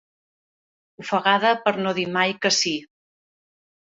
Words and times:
Ofegada 1.03 1.51
per 1.67 1.73
no 1.87 1.91
dir 1.99 2.05
mai 2.15 2.33
que 2.47 2.53
sí. 2.61 2.73